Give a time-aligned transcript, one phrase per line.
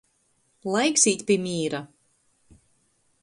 [0.75, 1.83] Laiks īt pi mīra!